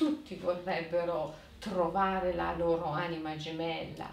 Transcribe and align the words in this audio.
tutti 0.00 0.34
vorrebbero 0.36 1.34
trovare 1.58 2.32
la 2.32 2.56
loro 2.56 2.86
anima 2.86 3.36
gemella. 3.36 4.08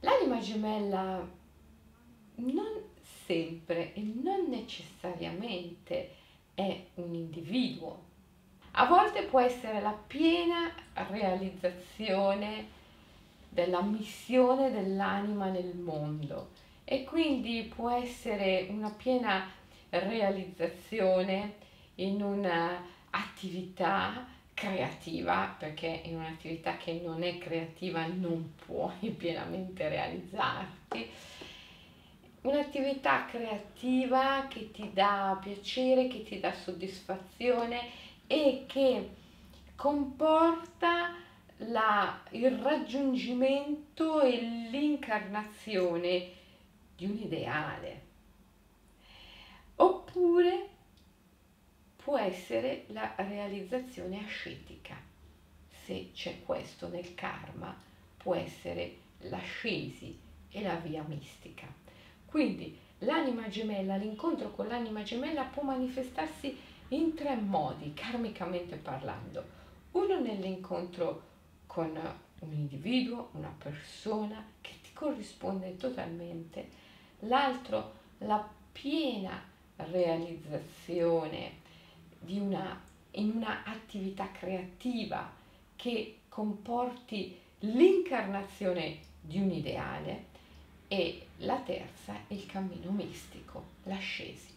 L'anima 0.00 0.38
gemella 0.38 1.26
non 2.34 2.82
sempre 3.24 3.94
e 3.94 4.02
non 4.02 4.50
necessariamente 4.50 6.14
è 6.52 6.84
un 6.96 7.14
individuo. 7.14 8.02
A 8.72 8.84
volte 8.84 9.22
può 9.22 9.40
essere 9.40 9.80
la 9.80 9.96
piena 10.06 10.74
realizzazione 10.92 12.66
della 13.48 13.80
missione 13.80 14.70
dell'anima 14.70 15.48
nel 15.48 15.74
mondo 15.74 16.50
e 16.84 17.04
quindi 17.04 17.72
può 17.74 17.88
essere 17.88 18.66
una 18.68 18.90
piena 18.90 19.50
realizzazione 19.88 21.54
in 21.94 22.22
un'attività 23.10 24.26
creativa, 24.54 25.54
perché 25.56 26.00
in 26.04 26.16
un'attività 26.16 26.76
che 26.76 27.00
non 27.04 27.22
è 27.22 27.38
creativa 27.38 28.04
non 28.06 28.54
puoi 28.64 29.10
pienamente 29.16 29.88
realizzarti. 29.88 31.10
Un'attività 32.42 33.24
creativa 33.26 34.46
che 34.48 34.70
ti 34.70 34.92
dà 34.92 35.38
piacere, 35.40 36.08
che 36.08 36.22
ti 36.22 36.40
dà 36.40 36.52
soddisfazione 36.52 37.82
e 38.26 38.64
che 38.66 39.10
comporta 39.74 41.14
la, 41.58 42.20
il 42.30 42.50
raggiungimento 42.58 44.20
e 44.20 44.40
l'incarnazione 44.70 46.30
di 46.96 47.04
un 47.06 47.16
ideale. 47.16 48.06
Oppure 49.76 50.68
può 52.08 52.16
essere 52.28 52.84
la 52.88 53.14
realizzazione 53.16 54.24
ascetica. 54.24 54.96
Se 55.84 56.10
c'è 56.12 56.42
questo 56.44 56.88
nel 56.88 57.14
karma, 57.14 57.74
può 58.16 58.34
essere 58.34 58.96
l'ascesi 59.22 60.16
e 60.50 60.62
la 60.62 60.76
via 60.76 61.02
mistica. 61.02 61.66
Quindi 62.26 62.78
l'anima 62.98 63.48
gemella, 63.48 63.96
l'incontro 63.96 64.50
con 64.50 64.68
l'anima 64.68 65.02
gemella 65.02 65.44
può 65.44 65.62
manifestarsi 65.62 66.56
in 66.88 67.14
tre 67.14 67.36
modi, 67.36 67.94
karmicamente 67.94 68.76
parlando. 68.76 69.56
Uno 69.92 70.20
nell'incontro 70.20 71.22
con 71.66 71.90
un 72.40 72.52
individuo, 72.52 73.30
una 73.32 73.54
persona 73.56 74.44
che 74.60 74.74
ti 74.82 74.92
corrisponde 74.92 75.76
totalmente, 75.76 76.68
l'altro 77.20 77.94
la 78.18 78.46
piena 78.72 79.42
realizzazione 79.76 81.66
in 83.18 83.32
una 83.34 83.62
attività 83.64 84.30
creativa 84.32 85.30
che 85.76 86.18
comporti 86.28 87.36
l'incarnazione 87.60 88.98
di 89.20 89.38
un 89.38 89.50
ideale 89.50 90.26
e 90.88 91.26
la 91.38 91.58
terza 91.58 92.14
è 92.26 92.34
il 92.34 92.46
cammino 92.46 92.90
mistico, 92.90 93.64
l'ascesi. 93.84 94.56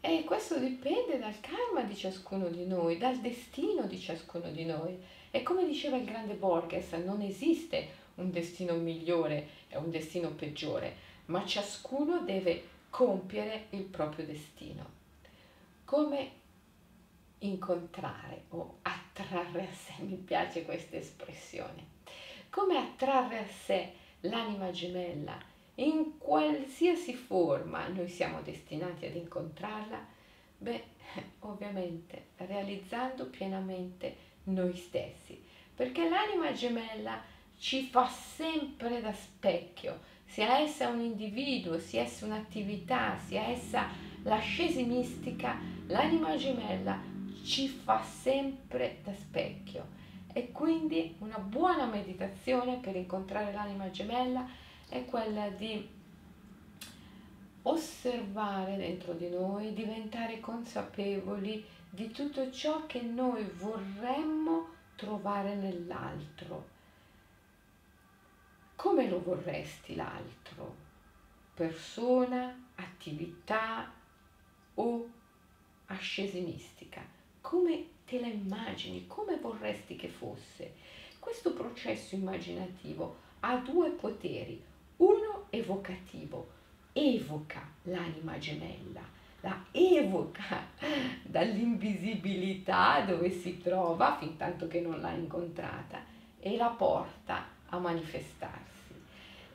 E 0.00 0.22
questo 0.24 0.58
dipende 0.60 1.18
dal 1.18 1.40
karma 1.40 1.82
di 1.82 1.96
ciascuno 1.96 2.48
di 2.48 2.64
noi, 2.64 2.96
dal 2.96 3.18
destino 3.18 3.86
di 3.86 3.98
ciascuno 3.98 4.50
di 4.50 4.64
noi. 4.64 4.96
E 5.32 5.42
come 5.42 5.66
diceva 5.66 5.96
il 5.96 6.04
grande 6.04 6.34
Borges, 6.34 6.92
non 6.92 7.20
esiste 7.22 8.04
un 8.16 8.30
destino 8.30 8.74
migliore 8.74 9.48
e 9.68 9.76
un 9.76 9.90
destino 9.90 10.30
peggiore, 10.30 10.94
ma 11.26 11.44
ciascuno 11.44 12.20
deve 12.20 12.62
compiere 12.88 13.66
il 13.70 13.82
proprio 13.82 14.24
destino. 14.24 15.05
Come 15.86 16.30
incontrare 17.38 18.46
o 18.48 18.78
attrarre 18.82 19.68
a 19.68 19.72
sé, 19.72 20.02
mi 20.02 20.16
piace 20.16 20.64
questa 20.64 20.96
espressione, 20.96 21.86
come 22.50 22.76
attrarre 22.76 23.38
a 23.38 23.46
sé 23.46 23.92
l'anima 24.22 24.72
gemella 24.72 25.38
in 25.76 26.18
qualsiasi 26.18 27.14
forma 27.14 27.86
noi 27.86 28.08
siamo 28.08 28.40
destinati 28.40 29.06
ad 29.06 29.14
incontrarla? 29.14 30.04
Beh, 30.58 30.84
ovviamente 31.40 32.30
realizzando 32.38 33.26
pienamente 33.26 34.16
noi 34.44 34.74
stessi, 34.74 35.40
perché 35.72 36.08
l'anima 36.08 36.50
gemella 36.50 37.22
ci 37.58 37.84
fa 37.84 38.08
sempre 38.08 39.00
da 39.00 39.12
specchio, 39.12 40.00
sia 40.24 40.58
essa 40.58 40.88
un 40.88 40.98
individuo, 40.98 41.78
sia 41.78 42.02
essa 42.02 42.26
un'attività, 42.26 43.16
sia 43.24 43.42
essa 43.42 44.05
l'ascesi 44.26 44.84
mistica, 44.84 45.58
l'anima 45.86 46.36
gemella 46.36 47.00
ci 47.42 47.66
fa 47.68 48.02
sempre 48.02 48.98
da 49.02 49.12
specchio. 49.14 49.94
E 50.32 50.52
quindi 50.52 51.16
una 51.20 51.38
buona 51.38 51.86
meditazione 51.86 52.76
per 52.76 52.94
incontrare 52.94 53.52
l'anima 53.52 53.90
gemella 53.90 54.46
è 54.88 55.04
quella 55.06 55.48
di 55.48 55.88
osservare 57.62 58.76
dentro 58.76 59.14
di 59.14 59.28
noi, 59.28 59.72
diventare 59.72 60.38
consapevoli 60.40 61.64
di 61.88 62.10
tutto 62.10 62.50
ciò 62.52 62.86
che 62.86 63.00
noi 63.00 63.42
vorremmo 63.56 64.74
trovare 64.94 65.54
nell'altro 65.54 66.74
come 68.76 69.08
lo 69.08 69.20
vorresti 69.20 69.96
l'altro? 69.96 70.76
Persona, 71.54 72.54
attività 72.76 73.90
o 74.76 75.06
ascesi 75.86 76.40
mistica? 76.40 77.02
Come 77.40 77.86
te 78.06 78.20
la 78.20 78.26
immagini? 78.26 79.06
Come 79.06 79.36
vorresti 79.36 79.96
che 79.96 80.08
fosse? 80.08 80.74
Questo 81.18 81.52
processo 81.52 82.14
immaginativo 82.14 83.16
ha 83.40 83.56
due 83.56 83.90
poteri. 83.90 84.62
Uno 84.96 85.46
evocativo, 85.50 86.48
evoca 86.92 87.68
l'anima 87.82 88.38
gemella, 88.38 89.02
la 89.40 89.64
evoca 89.72 90.66
dall'invisibilità 91.22 93.02
dove 93.02 93.30
si 93.30 93.58
trova 93.58 94.16
fin 94.18 94.36
tanto 94.36 94.66
che 94.66 94.80
non 94.80 95.00
l'ha 95.00 95.12
incontrata 95.12 96.02
e 96.40 96.56
la 96.56 96.68
porta 96.68 97.46
a 97.68 97.78
manifestarsi. 97.78 98.64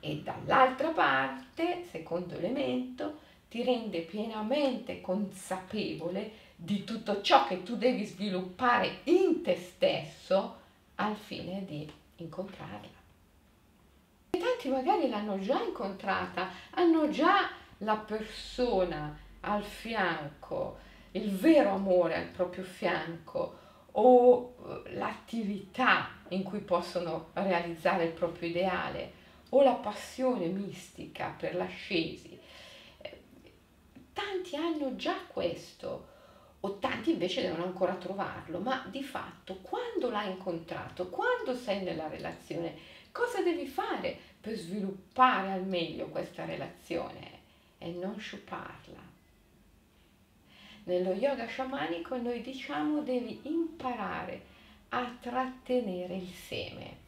E 0.00 0.22
dall'altra 0.22 0.90
parte, 0.90 1.84
secondo 1.90 2.34
elemento, 2.34 3.18
ti 3.52 3.62
rende 3.62 4.00
pienamente 4.00 5.02
consapevole 5.02 6.30
di 6.56 6.84
tutto 6.84 7.20
ciò 7.20 7.46
che 7.46 7.62
tu 7.62 7.76
devi 7.76 8.02
sviluppare 8.06 9.00
in 9.04 9.42
te 9.42 9.56
stesso 9.56 10.56
al 10.94 11.14
fine 11.14 11.62
di 11.66 11.86
incontrarla. 12.16 13.00
E 14.30 14.38
tanti 14.38 14.70
magari 14.70 15.06
l'hanno 15.10 15.38
già 15.38 15.62
incontrata, 15.62 16.48
hanno 16.70 17.10
già 17.10 17.50
la 17.78 17.96
persona 17.96 19.18
al 19.40 19.62
fianco, 19.62 20.78
il 21.10 21.30
vero 21.36 21.72
amore 21.72 22.14
al 22.16 22.28
proprio 22.28 22.64
fianco 22.64 23.58
o 23.90 24.54
eh, 24.86 24.94
l'attività 24.94 26.08
in 26.28 26.42
cui 26.42 26.60
possono 26.60 27.28
realizzare 27.34 28.04
il 28.04 28.12
proprio 28.12 28.48
ideale 28.48 29.12
o 29.50 29.62
la 29.62 29.74
passione 29.74 30.46
mistica 30.46 31.34
per 31.38 31.54
l'ascesi. 31.54 32.40
Tanti 34.52 34.56
hanno 34.56 34.96
già 34.96 35.16
questo, 35.28 36.08
o 36.60 36.78
tanti 36.78 37.12
invece 37.12 37.40
devono 37.40 37.64
ancora 37.64 37.94
trovarlo, 37.94 38.58
ma 38.58 38.86
di 38.90 39.02
fatto 39.02 39.56
quando 39.62 40.10
l'hai 40.10 40.30
incontrato, 40.30 41.08
quando 41.08 41.56
sei 41.56 41.82
nella 41.82 42.08
relazione, 42.08 42.74
cosa 43.12 43.40
devi 43.40 43.66
fare 43.66 44.14
per 44.38 44.54
sviluppare 44.56 45.52
al 45.52 45.64
meglio 45.64 46.08
questa 46.08 46.44
relazione 46.44 47.40
e 47.78 47.92
non 47.92 48.18
sciuparla? 48.18 49.00
Nello 50.84 51.12
yoga 51.12 51.46
sciamanico 51.46 52.18
noi 52.18 52.42
diciamo 52.42 53.00
devi 53.00 53.40
imparare 53.44 54.42
a 54.90 55.16
trattenere 55.18 56.16
il 56.16 56.32
seme 56.34 57.00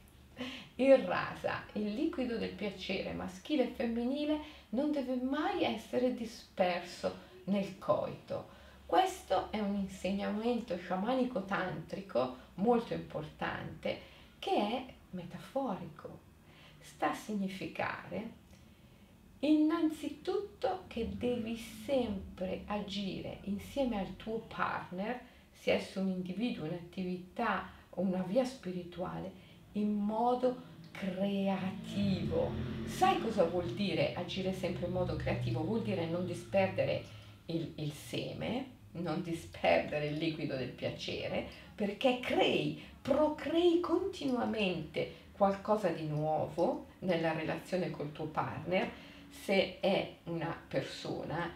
il 0.77 0.99
rasa, 0.99 1.65
il 1.75 1.95
liquido 1.95 2.37
del 2.37 2.51
piacere 2.51 3.13
maschile 3.13 3.65
e 3.65 3.73
femminile 3.75 4.41
non 4.71 4.91
deve 4.91 5.15
mai 5.15 5.63
essere 5.63 6.15
disperso 6.15 7.33
nel 7.45 7.79
coito. 7.79 8.53
Questo 8.87 9.51
è 9.51 9.59
un 9.59 9.75
insegnamento 9.75 10.77
sciamanico 10.77 11.45
tantrico 11.45 12.37
molto 12.55 12.95
importante 12.95 14.01
che 14.39 14.51
è 14.51 14.85
metaforico. 15.11 16.21
Sta 16.81 17.11
a 17.11 17.15
significare 17.15 18.43
innanzitutto 19.41 20.85
che 20.87 21.17
devi 21.17 21.57
sempre 21.57 22.63
agire 22.67 23.41
insieme 23.45 23.99
al 23.99 24.17
tuo 24.17 24.39
partner, 24.39 25.21
sia 25.53 25.75
esso 25.75 26.01
un 26.01 26.11
individuo, 26.11 26.67
un'attività 26.67 27.69
o 27.91 28.01
una 28.01 28.23
via 28.23 28.45
spirituale, 28.45 29.33
in 29.73 29.93
modo 29.93 30.73
creativo. 30.93 32.51
Sai 32.87 33.21
cosa 33.21 33.45
vuol 33.45 33.73
dire 33.73 34.15
agire 34.15 34.53
sempre 34.53 34.87
in 34.87 34.93
modo 34.93 35.17
creativo? 35.17 35.63
Vuol 35.63 35.83
dire 35.83 36.07
non 36.07 36.25
disperdere 36.25 37.05
il, 37.47 37.73
il 37.77 37.93
seme, 37.93 38.73
non 38.93 39.23
disperdere 39.23 40.07
il 40.07 40.19
liquido 40.19 40.57
del 40.57 40.69
piacere 40.69 41.47
perché 41.75 42.21
crei, 42.21 42.81
procrei 43.03 43.81
continuamente 43.81 45.23
qualcosa 45.33 45.89
di 45.89 46.07
nuovo 46.07 46.87
nella 47.01 47.33
relazione 47.33 47.91
col 47.91 48.13
tuo 48.13 48.27
partner. 48.27 48.89
Se 49.29 49.81
è 49.81 50.17
una 50.25 50.57
persona, 50.69 51.51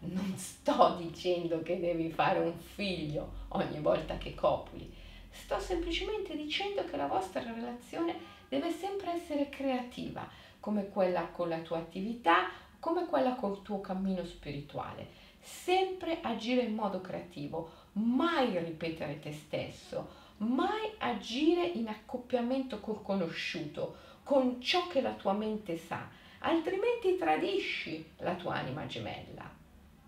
non 0.00 0.34
sto 0.36 0.96
dicendo 1.00 1.62
che 1.62 1.78
devi 1.78 2.10
fare 2.10 2.40
un 2.40 2.58
figlio 2.58 3.46
ogni 3.48 3.78
volta 3.78 4.18
che 4.18 4.34
copuli, 4.34 4.92
sto 5.30 5.60
semplicemente 5.60 6.34
dicendo 6.34 6.84
che 6.84 6.96
la 6.96 7.06
vostra 7.06 7.40
relazione 7.42 8.38
deve 8.48 8.72
sempre 8.72 9.12
essere 9.12 9.48
creativa, 9.48 10.28
come 10.58 10.88
quella 10.88 11.26
con 11.26 11.48
la 11.48 11.60
tua 11.60 11.78
attività, 11.78 12.50
come 12.80 13.06
quella 13.06 13.34
col 13.34 13.62
tuo 13.62 13.80
cammino 13.80 14.24
spirituale 14.24 15.19
sempre 15.40 16.20
agire 16.20 16.62
in 16.62 16.74
modo 16.74 17.00
creativo, 17.00 17.70
mai 17.92 18.58
ripetere 18.58 19.18
te 19.18 19.32
stesso, 19.32 20.08
mai 20.38 20.92
agire 20.98 21.66
in 21.66 21.88
accoppiamento 21.88 22.80
col 22.80 23.02
conosciuto, 23.02 23.96
con 24.22 24.60
ciò 24.60 24.86
che 24.86 25.00
la 25.00 25.12
tua 25.12 25.32
mente 25.32 25.76
sa, 25.76 26.08
altrimenti 26.40 27.16
tradisci 27.16 28.04
la 28.18 28.34
tua 28.34 28.54
anima 28.54 28.86
gemella. 28.86 29.58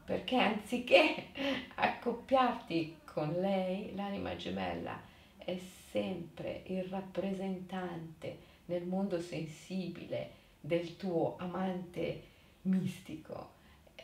Perché 0.05 0.37
anziché 0.37 1.27
accoppiarti 1.75 2.99
con 3.05 3.35
lei, 3.41 3.95
l'anima 3.95 4.37
gemella 4.37 5.01
è 5.39 5.59
sempre 5.91 6.63
il 6.67 6.85
rappresentante 6.85 8.51
nel 8.67 8.85
mondo 8.85 9.21
sensibile 9.21 10.41
del 10.61 10.97
tuo 10.97 11.37
amante 11.39 12.23
mistico 12.63 13.61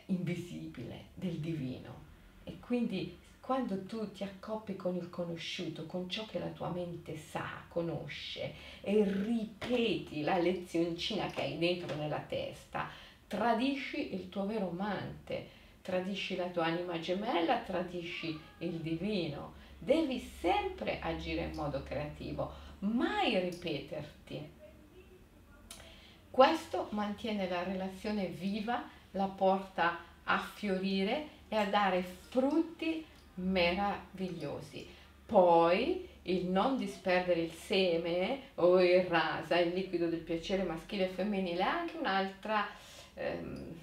invisibile 0.09 1.05
del 1.15 1.37
divino. 1.39 2.07
E 2.43 2.59
quindi 2.59 3.17
quando 3.49 3.83
tu 3.85 4.11
ti 4.11 4.23
accoppi 4.23 4.75
con 4.75 4.95
il 4.95 5.09
conosciuto, 5.09 5.87
con 5.87 6.07
ciò 6.07 6.25
che 6.25 6.37
la 6.37 6.49
tua 6.49 6.69
mente 6.69 7.17
sa, 7.17 7.63
conosce 7.67 8.53
e 8.81 9.03
ripeti 9.03 10.21
la 10.21 10.37
lezioncina 10.37 11.25
che 11.27 11.41
hai 11.41 11.57
dentro 11.57 11.95
nella 11.95 12.19
testa, 12.19 12.87
tradisci 13.25 14.13
il 14.13 14.29
tuo 14.29 14.45
vero 14.45 14.69
amante, 14.69 15.47
tradisci 15.81 16.35
la 16.35 16.47
tua 16.49 16.65
anima 16.65 16.99
gemella, 16.99 17.61
tradisci 17.61 18.39
il 18.59 18.73
divino. 18.73 19.53
Devi 19.79 20.19
sempre 20.19 20.99
agire 20.99 21.45
in 21.45 21.55
modo 21.55 21.81
creativo, 21.81 22.51
mai 22.79 23.39
ripeterti. 23.39 24.57
Questo 26.29 26.87
mantiene 26.91 27.49
la 27.49 27.63
relazione 27.63 28.27
viva 28.27 28.97
la 29.11 29.27
porta 29.27 29.99
a 30.23 30.39
fiorire 30.39 31.37
e 31.47 31.55
a 31.55 31.65
dare 31.65 32.03
frutti 32.29 33.05
meravigliosi. 33.35 34.87
Poi 35.25 36.07
il 36.23 36.45
non 36.45 36.77
disperdere 36.77 37.41
il 37.41 37.53
seme 37.53 38.41
o 38.55 38.81
il 38.81 39.03
rasa, 39.03 39.57
il 39.57 39.73
liquido 39.73 40.07
del 40.07 40.19
piacere 40.19 40.63
maschile 40.63 41.05
e 41.05 41.13
femminile, 41.13 41.63
ha 41.63 41.79
anche 41.79 41.97
un'altra 41.97 42.67
ehm, 43.15 43.79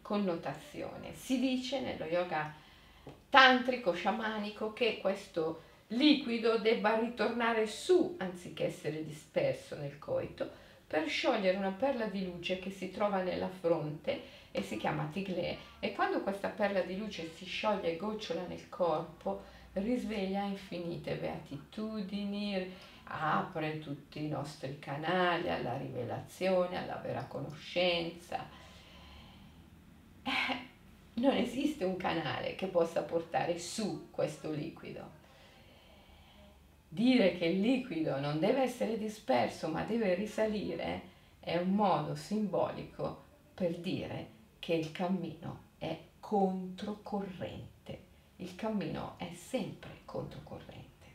connotazione. 0.00 1.14
Si 1.14 1.38
dice 1.38 1.80
nello 1.80 2.04
yoga 2.04 2.54
tantrico, 3.28 3.92
sciamanico, 3.92 4.72
che 4.72 4.98
questo 5.00 5.62
liquido 5.88 6.58
debba 6.58 6.98
ritornare 6.98 7.66
su 7.66 8.14
anziché 8.18 8.66
essere 8.66 9.04
disperso 9.04 9.76
nel 9.76 9.98
coito 9.98 10.62
per 10.86 11.08
sciogliere 11.08 11.56
una 11.56 11.72
perla 11.72 12.06
di 12.06 12.24
luce 12.24 12.58
che 12.58 12.70
si 12.70 12.90
trova 12.90 13.22
nella 13.22 13.48
fronte 13.48 14.42
e 14.56 14.62
si 14.62 14.76
chiama 14.76 15.10
Tiglé 15.12 15.58
e 15.80 15.92
quando 15.94 16.20
questa 16.20 16.46
perla 16.46 16.80
di 16.82 16.96
luce 16.96 17.28
si 17.28 17.44
scioglie 17.44 17.94
e 17.94 17.96
gocciola 17.96 18.46
nel 18.46 18.68
corpo 18.68 19.42
risveglia 19.72 20.44
infinite 20.44 21.16
beatitudini, 21.16 22.72
apre 23.02 23.80
tutti 23.80 24.22
i 24.22 24.28
nostri 24.28 24.78
canali 24.78 25.50
alla 25.50 25.76
rivelazione, 25.76 26.78
alla 26.78 27.00
vera 27.02 27.24
conoscenza. 27.24 28.46
Eh, 30.22 30.56
non 31.14 31.34
esiste 31.34 31.82
un 31.82 31.96
canale 31.96 32.54
che 32.54 32.68
possa 32.68 33.02
portare 33.02 33.58
su 33.58 34.08
questo 34.12 34.52
liquido. 34.52 35.22
Dire 36.88 37.36
che 37.36 37.46
il 37.46 37.60
liquido 37.60 38.20
non 38.20 38.38
deve 38.38 38.62
essere 38.62 38.96
disperso 38.96 39.66
ma 39.66 39.82
deve 39.82 40.14
risalire 40.14 41.10
è 41.40 41.56
un 41.56 41.74
modo 41.74 42.14
simbolico 42.14 43.22
per 43.52 43.76
dire 43.78 44.33
che 44.64 44.72
il 44.72 44.92
cammino 44.92 45.64
è 45.76 45.94
controcorrente. 46.20 48.02
Il 48.36 48.54
cammino 48.54 49.16
è 49.18 49.30
sempre 49.34 49.90
controcorrente. 50.06 51.06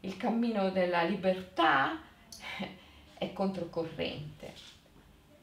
Il 0.00 0.16
cammino 0.16 0.70
della 0.70 1.02
libertà 1.02 2.00
è 3.18 3.32
controcorrente 3.34 4.54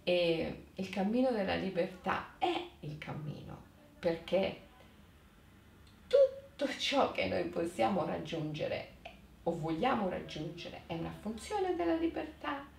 e 0.01 0.63
il 0.73 0.89
cammino 0.89 1.29
della 1.29 1.53
libertà 1.53 2.37
è 2.39 2.69
il 2.79 2.97
cammino 2.97 3.61
perché 3.99 4.61
tutto 6.07 6.67
ciò 6.79 7.11
che 7.11 7.27
noi 7.27 7.43
possiamo 7.49 8.03
raggiungere 8.03 8.93
o 9.43 9.55
vogliamo 9.55 10.09
raggiungere 10.09 10.81
è 10.87 10.95
una 10.95 11.13
funzione 11.21 11.75
della 11.75 11.97
libertà 11.97 12.73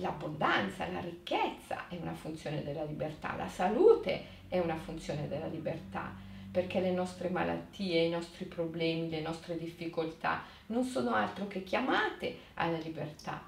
l'abbondanza, 0.00 0.88
la 0.88 1.00
ricchezza 1.00 1.88
è 1.88 1.96
una 2.00 2.14
funzione 2.14 2.62
della 2.62 2.84
libertà, 2.84 3.36
la 3.36 3.48
salute 3.48 4.38
è 4.48 4.58
una 4.58 4.76
funzione 4.76 5.28
della 5.28 5.46
libertà, 5.46 6.12
perché 6.50 6.80
le 6.80 6.90
nostre 6.90 7.28
malattie, 7.28 8.02
i 8.02 8.10
nostri 8.10 8.44
problemi, 8.44 9.08
le 9.08 9.20
nostre 9.20 9.56
difficoltà 9.56 10.42
non 10.66 10.84
sono 10.84 11.14
altro 11.14 11.46
che 11.46 11.62
chiamate 11.62 12.38
alla 12.54 12.78
libertà. 12.78 13.40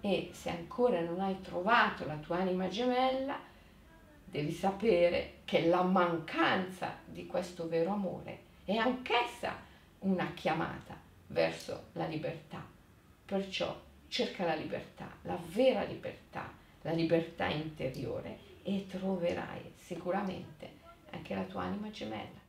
E 0.00 0.30
se 0.32 0.50
ancora 0.50 1.00
non 1.00 1.20
hai 1.20 1.40
trovato 1.40 2.04
la 2.04 2.16
tua 2.16 2.38
anima 2.38 2.68
gemella, 2.68 3.38
devi 4.24 4.50
sapere 4.50 5.34
che 5.44 5.66
la 5.66 5.82
mancanza 5.82 6.96
di 7.04 7.26
questo 7.26 7.68
vero 7.68 7.92
amore 7.92 8.40
è 8.64 8.74
anch'essa 8.74 9.54
una 10.00 10.32
chiamata 10.34 10.98
verso 11.28 11.84
la 11.92 12.06
libertà. 12.06 12.64
Perciò 13.24 13.74
cerca 14.12 14.44
la 14.44 14.54
libertà, 14.54 15.10
la 15.22 15.38
vera 15.52 15.84
libertà, 15.84 16.52
la 16.82 16.92
libertà 16.92 17.46
interiore 17.46 18.38
e 18.62 18.84
troverai 18.86 19.72
sicuramente 19.78 20.70
anche 21.12 21.34
la 21.34 21.44
tua 21.44 21.62
anima 21.62 21.90
gemella. 21.90 22.41